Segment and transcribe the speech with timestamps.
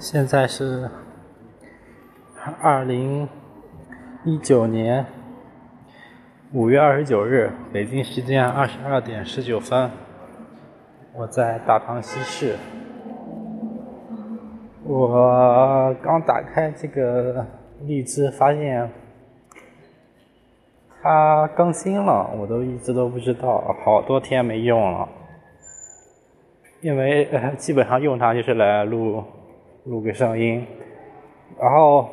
[0.00, 0.90] 现在是
[2.62, 3.28] 二零
[4.24, 5.04] 一九年
[6.54, 9.90] 五月二十九日，北京时间二十二点十九分，
[11.14, 12.56] 我在大唐西市。
[14.84, 17.44] 我刚打开这个
[17.82, 18.90] 荔枝，发现
[21.02, 25.06] 它更新了，我都一直都不知道，好多天没用了，
[26.80, 27.28] 因为
[27.58, 29.22] 基本上用它就是来录。
[29.84, 30.66] 录个声音，
[31.58, 32.08] 然后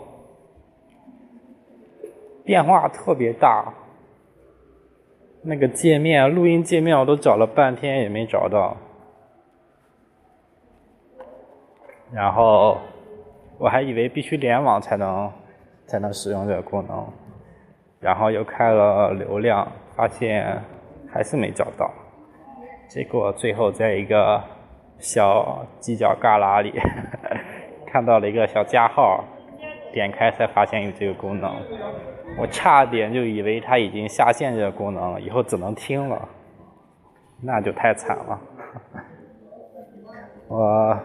[2.46, 3.74] 变化特别大，
[5.42, 8.78] 那个界面录音界面我都找了半天也没找到，
[12.14, 12.78] 然后
[13.58, 15.30] 我还以为必须联网才能
[15.86, 17.06] 才能使用这个功能，
[18.00, 20.64] 然后又开了流量，发现
[21.10, 21.92] 还是没找到，
[22.88, 24.42] 结果最后在一个
[25.00, 26.74] 小犄角旮旯里。
[27.98, 29.24] 看到了一个小加号，
[29.92, 31.52] 点开才发现有这个功能，
[32.38, 36.30] 我差点就以为它已经下线这个功能了，以后只能听了，
[37.42, 38.40] 那就太惨了。
[40.48, 40.96] 我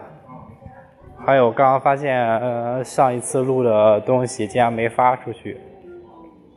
[1.25, 5.59] 还有刚刚发现，呃，上一次录的东西竟然没发出去，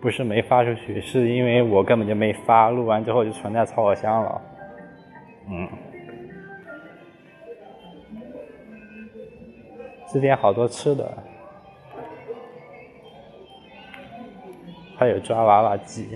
[0.02, 4.42] 不是没发出去，是因为我根本就没发，录完之后就存在草稿箱了，
[5.48, 5.66] 嗯。
[10.12, 11.16] 这边好多吃的，
[14.96, 16.08] 还有抓娃娃机，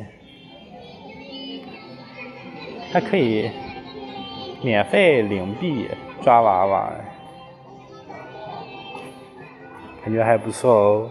[2.93, 3.51] 还可以
[4.63, 5.89] 免费领币
[6.23, 6.93] 抓娃娃，
[10.03, 11.11] 感觉还不错哦。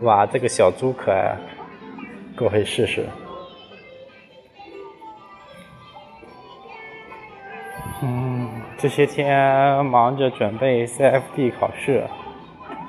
[0.00, 1.36] 哇，这个小猪可爱，
[2.36, 3.04] 过去试试。
[8.80, 12.04] 这些天忙着准备 CFD 考试，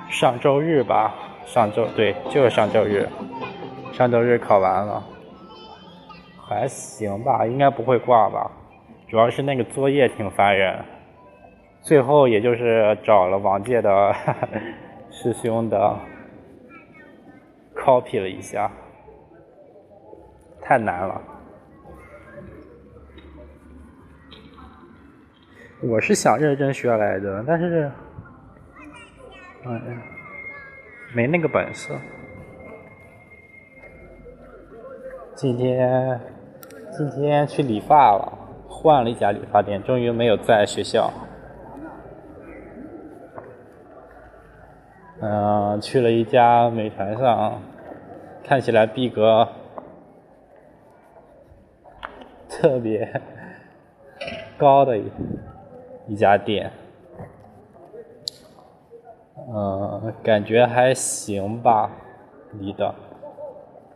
[0.08, 1.16] 上周日吧，
[1.48, 3.10] 上周对，就是上周日，
[3.92, 5.04] 上周日考完了，
[6.48, 8.52] 还行吧，应该不会挂吧，
[9.08, 10.86] 主要是那个作业挺烦人，
[11.82, 14.14] 最后也就是找了往届的
[15.10, 15.98] 师兄的
[17.76, 18.72] copy 了一下，
[20.62, 21.20] 太难了。
[25.82, 27.90] 我是想认真学来着，但是，
[29.66, 29.82] 嗯，
[31.16, 31.94] 没那个本事。
[35.36, 36.20] 今天
[36.92, 38.38] 今天去理发了，
[38.68, 41.10] 换了一家理发店，终于没有在学校。
[45.22, 47.62] 嗯，去了一家美团上，
[48.44, 49.48] 看起来逼格
[52.50, 53.22] 特别
[54.58, 55.10] 高的一。
[56.10, 56.72] 一家店，
[59.54, 61.92] 嗯，感觉还行吧，
[62.60, 62.96] 离的，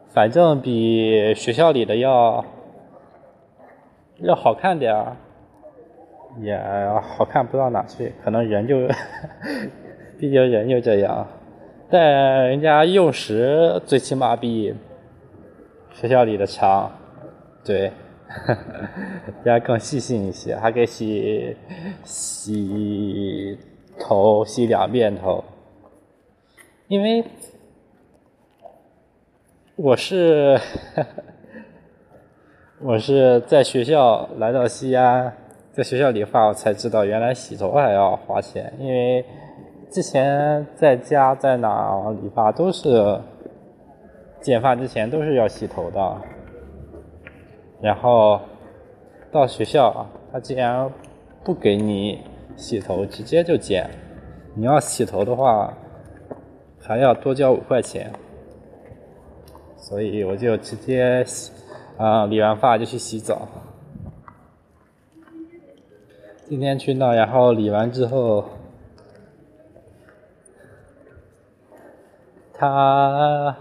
[0.09, 2.45] 反正比学校里的要
[4.19, 5.17] 要好看点儿，
[6.39, 6.55] 也
[7.17, 8.87] 好看不到哪去，可能人就，
[10.19, 11.27] 毕竟人就这样，
[11.89, 14.75] 但人家用时最起码比
[15.91, 16.91] 学校里的强，
[17.65, 17.91] 对。
[19.43, 21.55] 要更细心一些，还给洗
[22.03, 23.57] 洗
[23.99, 25.43] 头，洗两遍头。
[26.87, 27.23] 因为
[29.75, 30.59] 我是
[32.81, 35.33] 我是在学校来到西安，
[35.71, 38.73] 在学校理发，我才知道原来洗头还要花钱。
[38.79, 39.25] 因为
[39.89, 43.19] 之前在家在哪理发都是
[44.41, 46.21] 剪发之前都是要洗头的。
[47.83, 48.39] 然后
[49.29, 50.89] 到学校，他竟然
[51.43, 52.23] 不给你
[52.55, 53.89] 洗头，直接就剪。
[54.55, 55.73] 你要洗头的话，
[56.79, 58.09] 还要多交五块钱。
[59.75, 61.51] 所以我就直接洗，
[61.97, 63.49] 啊，理完发就去洗澡。
[66.47, 68.45] 今天去那，然后理完之后，
[72.53, 73.53] 他。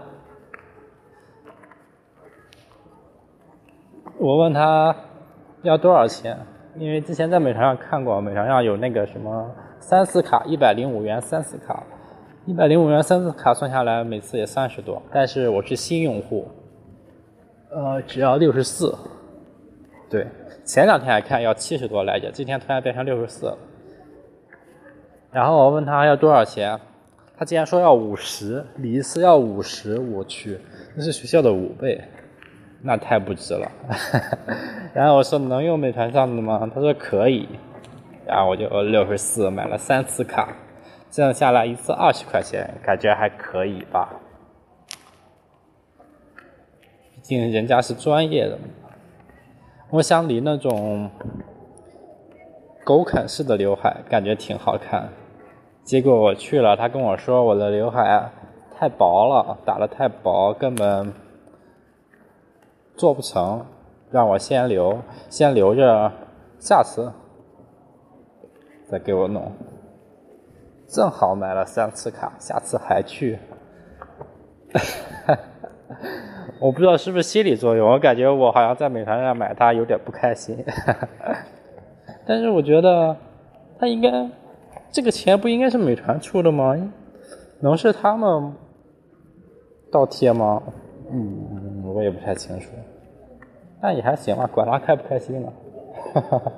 [4.23, 4.95] 我问他
[5.63, 6.37] 要多少钱，
[6.77, 11.83] 因为之前在美团上看过，美团上有那个什么三次卡，一百零五元三次卡，
[12.45, 16.47] 一百零五元三次卡算下来每次也三十多，但是我是新用户，
[17.69, 18.97] 呃，只要六十四，
[20.09, 20.25] 对，
[20.63, 23.53] 前两天还看要七十多来着，今天突然变成六十四，
[25.33, 26.79] 然后我问他要多少钱，
[27.37, 30.57] 他竟然说要五十，理一次要五十，我去，
[30.95, 32.01] 那是学校的五倍。
[32.85, 33.71] 那太不值了，
[34.93, 36.69] 然后我说能用美团上的吗？
[36.75, 37.47] 他说可以，
[38.25, 40.49] 然后我就六十四买了三次卡，
[41.09, 44.09] 这样下来一次二十块钱，感觉还可以吧。
[47.15, 48.59] 毕竟人家是专业的，
[49.89, 51.09] 我想理那种
[52.83, 55.07] 狗啃式的刘海，感觉挺好看。
[55.85, 58.29] 结果我去了，他跟我说我的刘海
[58.75, 61.13] 太薄了，打的太薄，根本
[62.95, 63.65] 做不成，
[64.11, 64.99] 让我先留，
[65.29, 66.11] 先留着，
[66.59, 67.11] 下次
[68.87, 69.51] 再给我弄。
[70.87, 73.39] 正好买了三次卡，下次还去。
[76.59, 80.63] 我不知道是不是心理作用，我感觉我好像在美团上买它有点不开心。
[82.25, 83.15] 但是我觉得
[83.79, 84.29] 他应该。
[84.91, 86.75] 这个钱不应该是美团出的吗？
[87.61, 88.53] 能是他们
[89.91, 90.61] 倒贴吗？
[91.11, 91.62] 嗯，
[91.93, 92.69] 我也不太清楚。
[93.79, 95.53] 但也还行吧，管他开不开心呢。
[96.13, 96.51] 哈哈哈。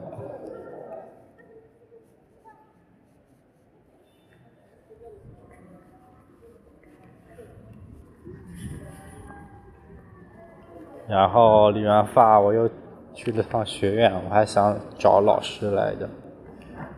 [11.07, 12.69] 然后理完发，我又
[13.13, 16.09] 去了趟学院，我还想找老师来着。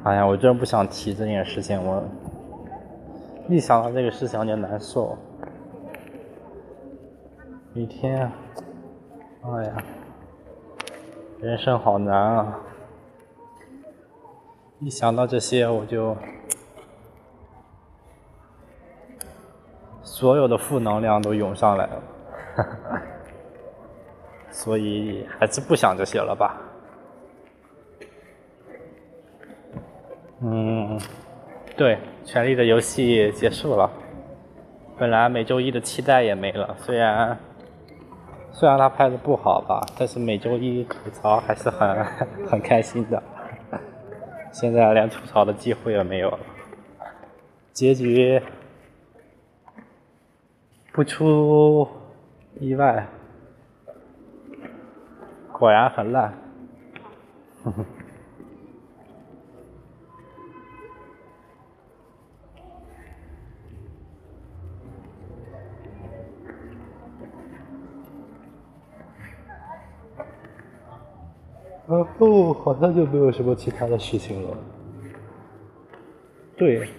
[0.03, 2.01] 哎呀，我真不想提这件事情，我
[3.49, 5.17] 一想到这个事情就难受。
[7.77, 8.31] 一天，
[9.43, 9.77] 哎呀，
[11.39, 12.59] 人生好难啊！
[14.79, 16.17] 一想到这些，我就
[20.01, 22.03] 所有的负能量都涌上来了，
[24.49, 26.59] 所以还是不想这些了吧。
[30.41, 30.99] 嗯，
[31.75, 31.95] 对，
[32.25, 33.87] 《权力的游戏》结束了。
[34.97, 37.37] 本来每周一的期待也没了，虽然
[38.51, 42.05] 虽然他拍的不好吧，但是每周一吐槽还是很
[42.49, 43.21] 很开心的。
[44.51, 46.39] 现在连吐槽的机会也没有了，
[47.71, 48.41] 结局
[50.91, 51.87] 不出
[52.59, 53.07] 意外，
[55.51, 56.33] 果然很烂。
[57.63, 57.85] 呵呵。
[71.87, 74.57] 然后好像就没有什么其他的事情了。
[76.57, 76.89] 对，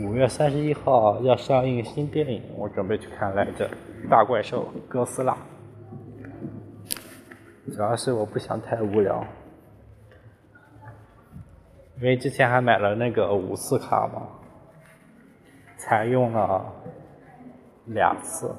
[0.00, 3.68] 五月三十一号要上映新电影，我准备去看来着，
[4.08, 5.34] 《大怪兽哥斯拉》。
[7.74, 9.22] 主要是我不想太无聊，
[11.96, 14.22] 因为之前还买了那个五次卡嘛，
[15.76, 16.64] 才用了
[17.86, 18.54] 两次，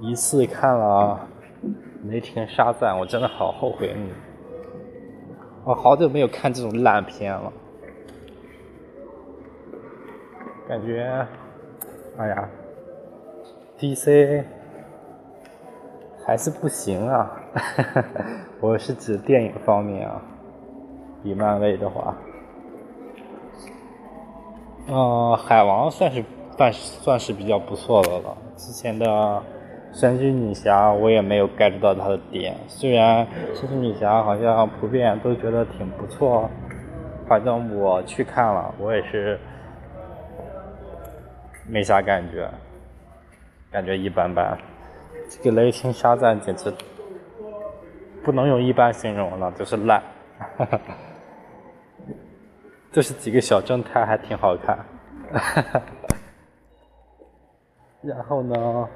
[0.00, 1.26] 一次看了
[2.04, 3.96] 雷霆沙赞，我真的好后悔。
[5.64, 7.52] 我好久没有看这种烂片了，
[10.66, 11.26] 感觉，
[12.16, 12.48] 哎呀
[13.78, 14.42] ，DC
[16.24, 17.30] 还是不行啊，
[18.60, 20.22] 我是指电影方面啊，
[21.22, 22.16] 比漫威的话，
[24.88, 26.24] 嗯，海王算是
[26.56, 29.42] 算算是比较不错的了，之前的。
[29.92, 36.48] 神奇女侠我也没有 get 到她的点，虽然神奇女侠好像普遍都觉得挺不错，
[37.28, 39.38] 反正我去看了，我也是
[41.66, 42.48] 没啥感觉，
[43.70, 44.56] 感觉一般般。
[45.28, 46.72] 这个雷霆沙赞简直
[48.24, 50.02] 不能用一般形容了，就是烂。
[52.92, 54.78] 这是几个小正太还挺好看，
[58.02, 58.88] 然后呢？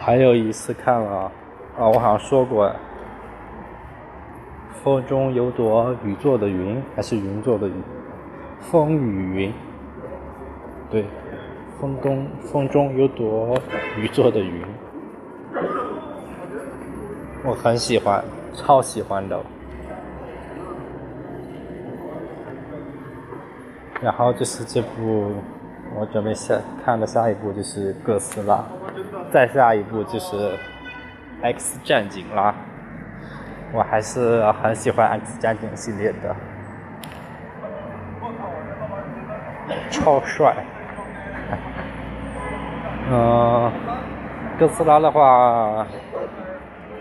[0.00, 1.30] 还有一次看了，
[1.76, 2.72] 啊，我好像说过，
[4.82, 7.74] 风中有朵雨做的云，还是云做的云？
[8.60, 9.52] 风雨云，
[10.88, 11.04] 对，
[11.78, 13.54] 风中风中有朵
[13.98, 14.64] 雨做的云，
[17.44, 18.24] 我很喜欢，
[18.54, 19.38] 超喜欢的。
[24.00, 25.32] 然后就是这部，
[25.98, 28.64] 我准备下看的下一部就是哥斯拉。
[29.30, 30.36] 再下一步就是
[31.42, 32.54] 《X 战警》啦，
[33.72, 36.34] 我还是很喜欢《X 战警》系列的，
[39.90, 40.54] 超帅。
[43.10, 43.70] 嗯，
[44.58, 45.86] 哥斯拉的话，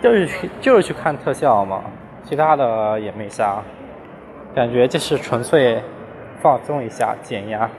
[0.02, 1.82] 就是去就是去看特效嘛，
[2.24, 3.62] 其他的也没啥，
[4.54, 5.82] 感觉就是纯粹
[6.42, 7.70] 放松一下、减压。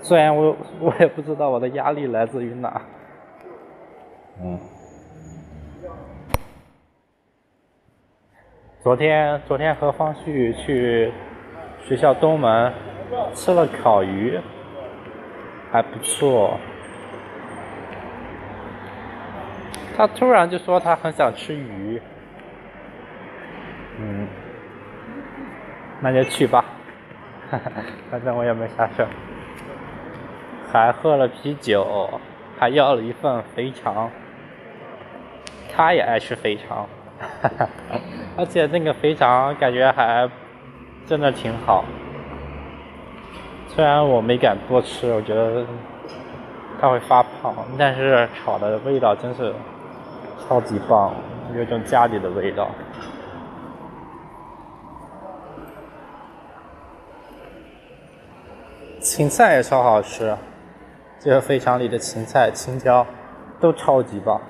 [0.00, 2.80] 虽然我我也不知道我的压力来自于哪。
[4.42, 4.58] 嗯，
[8.82, 11.12] 昨天昨天和方旭去
[11.86, 12.72] 学校东门
[13.34, 14.40] 吃了烤鱼，
[15.70, 16.58] 还不错。
[19.94, 22.00] 他突然就说他很想吃鱼，
[23.98, 24.26] 嗯，
[26.00, 26.64] 那就去吧，
[28.10, 29.06] 反正我也没啥事。
[30.72, 32.08] 还喝了啤酒，
[32.58, 34.10] 还要了一份肥肠，
[35.74, 36.86] 他也爱吃肥肠，
[38.36, 40.28] 而且那个肥肠感觉还
[41.06, 41.84] 真的挺好。
[43.68, 45.64] 虽然我没敢多吃，我觉得
[46.80, 49.54] 他会发胖，但是炒的味道真是
[50.48, 51.14] 超级棒，
[51.56, 52.68] 有种家里的味道。
[59.00, 60.36] 芹菜也超好吃。
[61.18, 63.06] 这个肥肠里的芹菜、青椒
[63.60, 64.40] 都超级棒。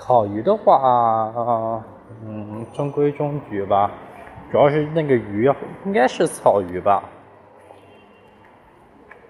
[0.00, 1.84] 烤鱼的话，
[2.24, 3.90] 嗯，中规中矩吧，
[4.50, 5.52] 主要是那个鱼
[5.84, 7.04] 应该是草鱼吧，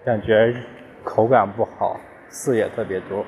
[0.04, 0.54] 感觉
[1.02, 1.98] 口感不好，
[2.28, 3.24] 刺也特别多，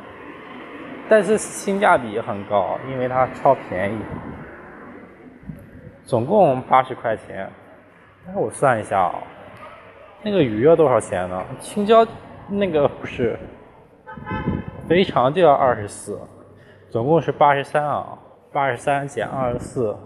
[1.08, 3.98] 但是性价比很高，因为它超便宜，
[6.04, 7.50] 总共八十块钱。
[8.24, 9.14] 那我算一下啊，
[10.22, 11.44] 那个鱼要多少钱呢？
[11.58, 12.06] 青椒。
[12.48, 13.38] 那个不是，
[14.86, 16.20] 肥肠就要二十四，
[16.92, 18.18] 总共是八十三啊，
[18.52, 19.96] 八十三减二十四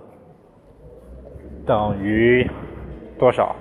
[1.67, 2.49] 等于
[3.19, 3.57] 多少？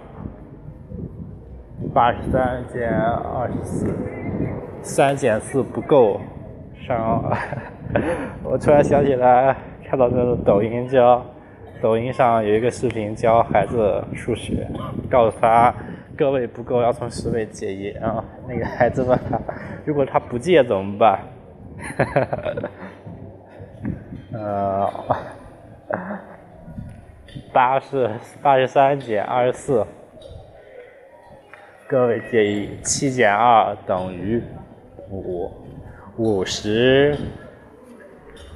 [1.91, 3.87] 八十三减二十四，
[4.83, 6.21] 三减四不够，
[6.87, 7.23] 上。
[8.45, 11.25] 我突然想起来，看到那个抖音教，
[11.81, 14.67] 抖音上有一个视频教孩子数学，
[15.09, 15.73] 告诉他。
[16.15, 18.23] 个位不够，要从十位借一啊！
[18.47, 19.37] 那个孩子问他，
[19.83, 21.19] 如果他不借怎么办？
[21.97, 22.69] 哈哈哈哈
[24.37, 24.91] 呃，
[27.53, 28.11] 八是
[28.41, 29.87] 八十三减二十四，
[31.87, 34.43] 各位建议，七减二等于
[35.09, 35.49] 五，
[36.17, 37.17] 五十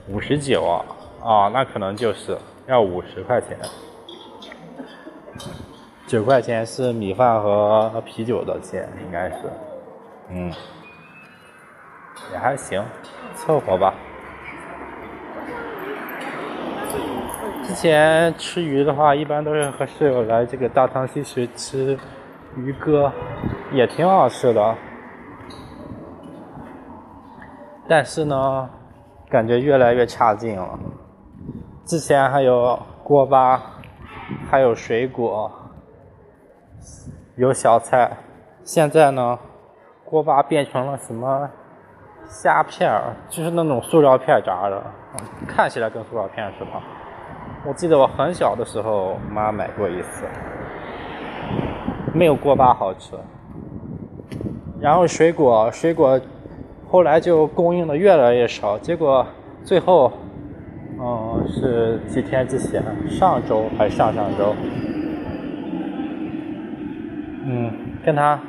[0.09, 0.85] 五十九啊！
[1.23, 3.57] 啊，那可能就是要五十块钱。
[6.07, 9.37] 九块钱是米饭和啤酒的钱，应该是，
[10.29, 10.51] 嗯，
[12.33, 12.83] 也还行，
[13.33, 13.93] 凑合吧。
[17.63, 21.97] 之之前吃鱼的话，一般都是和室友来这个大汤溪水吃
[22.57, 23.09] 鱼哥，
[23.71, 24.75] 也挺好吃的。
[27.87, 28.69] 但是呢，
[29.29, 30.77] 感觉越来越差劲了。
[31.85, 33.61] 之前还有锅巴，
[34.51, 35.49] 还有水果。
[37.37, 38.11] 有小菜，
[38.61, 39.39] 现在呢，
[40.03, 41.49] 锅巴变成了什么
[42.25, 44.83] 虾片儿，就是那种塑料片炸的，
[45.47, 46.71] 看起来跟塑料片似的。
[47.65, 50.25] 我记得我很小的时候，妈买过一次，
[52.13, 53.13] 没有锅巴好吃。
[54.79, 56.19] 然后水果，水果
[56.87, 59.25] 后来就供应的越来越少，结果
[59.61, 60.11] 最后，
[60.99, 64.55] 嗯，是几天之前，上周还是上上周。
[67.45, 67.71] 嗯，
[68.05, 68.39] 跟他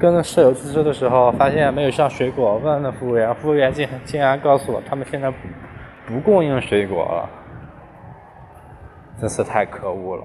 [0.00, 5.30] 跟舍友去吃的时候，发现没有上水果，问了服务员，服务员竟竟然告诉我，他们现在
[6.06, 7.28] 不供应水果了，
[9.22, 10.24] 真是太可恶了！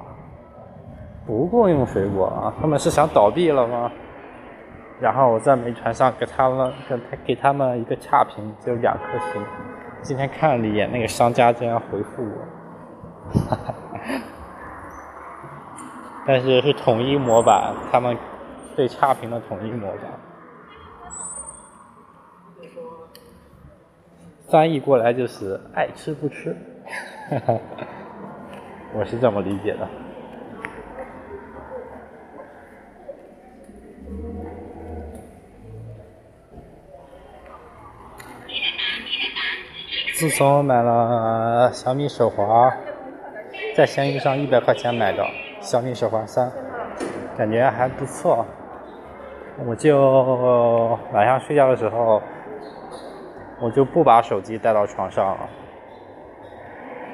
[1.27, 3.91] 不供应水果啊，他们是想倒闭了吗？
[4.99, 9.45] 然后我在美团上给他们给他给他们一个差评，就两颗星。
[10.01, 13.75] 今天看了一眼，那个商家竟然回复我，哈哈。
[16.25, 18.17] 但是是统一模板，他们
[18.75, 20.01] 对差评的统一模板，
[24.49, 26.57] 翻译过来就是爱吃不吃，
[27.29, 27.59] 哈 哈
[28.97, 29.87] 我是这么理解的。
[40.15, 42.75] 自从买了小米手环，
[43.75, 45.23] 在闲鱼上一百块钱买的。
[45.61, 46.51] 小米手环三，
[47.37, 48.43] 感觉还不错。
[49.67, 52.19] 我就晚上睡觉的时候，
[53.59, 55.49] 我就不把手机带到床上了。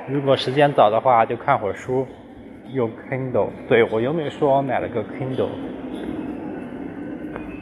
[0.08, 2.06] 如果时间早的话，就看会儿书，
[2.74, 3.48] 用 Kindle。
[3.70, 5.48] 对我有没说我买了个 Kindle？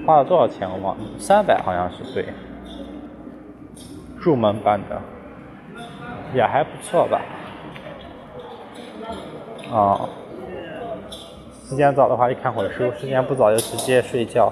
[0.06, 2.26] 花了多少钱我忘了，三百好像是对。
[4.18, 5.00] 入门版的，
[6.34, 7.22] 也还不错吧。
[9.72, 10.10] 啊。
[11.70, 14.52] 时间早的话就看会儿书，时间不早就直接睡觉。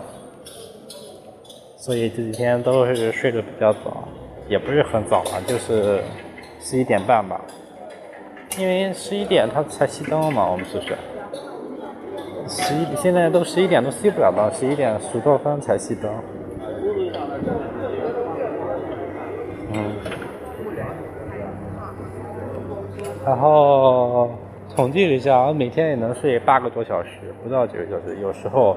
[1.76, 4.08] 所以这几天都是睡得比较早，
[4.48, 6.02] 也不是很早吧，就是
[6.60, 7.42] 十一点半吧。
[8.60, 10.94] 因为十一点它才熄灯嘛，我们宿舍。
[12.46, 16.12] 十一现在都十一点都熄不了灯，十一点十多分才熄灯。
[19.72, 19.96] 嗯。
[23.26, 24.30] 然后
[24.76, 28.76] 统计了一下，我每天也能睡八个多小时，不到九个小时，有时候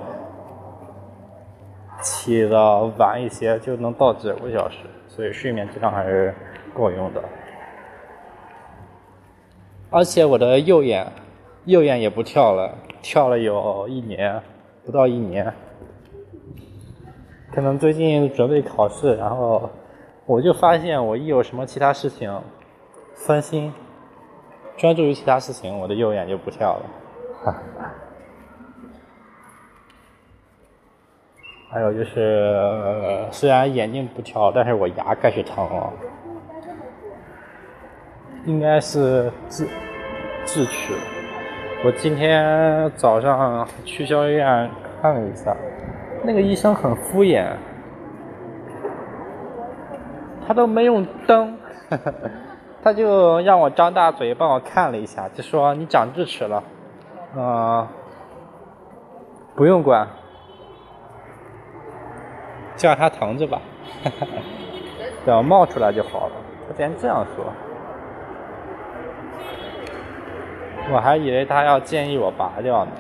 [2.01, 4.77] 起的晚一些就能到九个小时，
[5.09, 6.33] 所以睡眠质量还是
[6.73, 7.21] 够用的。
[9.93, 11.07] 而且我的右眼，
[11.67, 14.41] 右眼也不跳了，跳了有一年，
[14.87, 15.53] 不到一年。
[17.55, 19.69] 可能最近准备考试，然后
[20.25, 22.41] 我就发现我一有什么其他事情
[23.15, 23.71] 分心，
[24.79, 26.83] 专注于其他事情，我的右眼就不跳了。
[31.69, 35.93] 还有就是，虽然眼睛不跳，但是我牙开始疼了。
[38.45, 39.69] 应该是智
[40.45, 40.95] 智齿。
[41.85, 44.71] 我今天早上去消医院
[45.01, 45.55] 看了一下，
[46.25, 47.47] 那个医生很敷衍，
[50.47, 51.57] 他都没用灯，
[52.83, 56.63] 他就让我张大嘴帮我看了一下，就说你长智齿了，
[57.37, 57.89] 啊，
[59.55, 60.09] 不用管，
[62.77, 63.61] 就让它疼着吧，
[65.27, 66.33] 等冒出来就好了。
[66.69, 67.45] 他竟然这样说。
[70.91, 72.91] 我还以为他要建议我拔掉呢，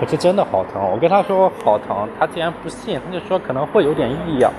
[0.00, 0.82] 可是真的好疼。
[0.90, 4.52] 我跟他说好疼，他竟然不信，他就说可能会有点异样。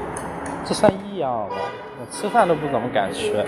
[0.63, 1.55] 这算异样吗？
[1.99, 3.45] 我吃饭都不怎么敢吃。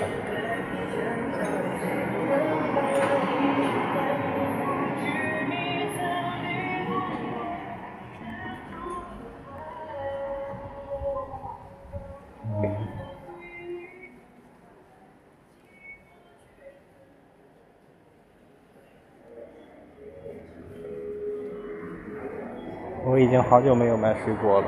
[23.21, 24.67] 已经好久没有买水果了，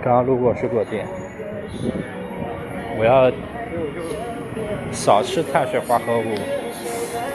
[0.00, 1.04] 刚刚路过水果店。
[2.98, 3.30] 我要
[4.92, 6.34] 少吃碳水化合物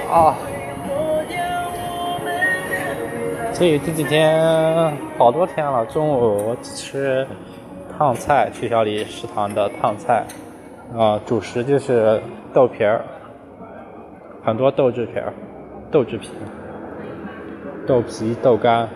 [0.10, 0.38] 啊！
[3.52, 7.28] 所以这几天好多天了，中午我只吃
[7.98, 10.24] 烫菜，学校里食堂的烫菜，
[10.98, 12.22] 啊，主食就是
[12.54, 13.02] 豆皮儿，
[14.42, 15.22] 很多豆制品，
[15.92, 16.32] 豆制品，
[17.86, 18.88] 豆皮、豆干。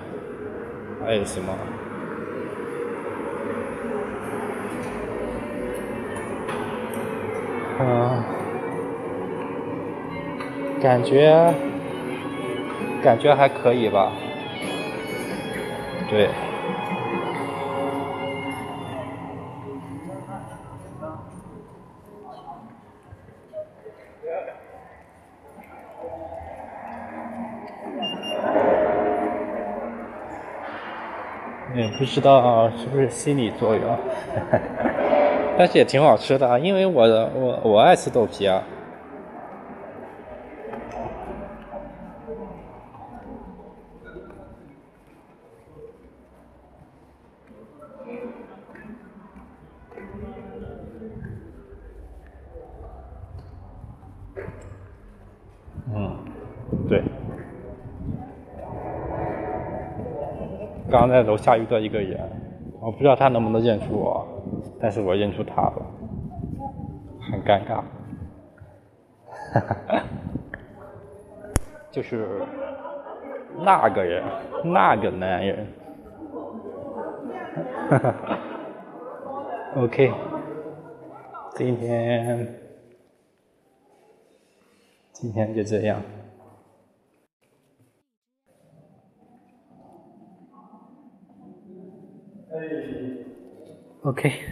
[1.06, 1.54] 还有什么？
[7.80, 8.24] 嗯，
[10.82, 11.54] 感觉
[13.04, 14.12] 感觉还可以吧。
[16.10, 16.30] 对。
[31.76, 33.84] 也不知道是不是心理作用，
[35.58, 37.04] 但是也挺好吃的啊，因为我
[37.36, 38.62] 我我爱吃豆皮啊。
[61.00, 62.20] 刚在楼下遇到一个人，
[62.80, 64.26] 我不知道他能不能认出我，
[64.80, 65.86] 但是我认出他了，
[67.30, 67.84] 很尴尬，
[71.92, 72.42] 就是
[73.58, 74.24] 那个人，
[74.64, 75.68] 那个男人，
[77.90, 78.40] 哈 哈
[79.76, 80.14] ，OK，
[81.56, 82.56] 今天
[85.12, 86.02] 今天就这样。
[94.06, 94.46] Okay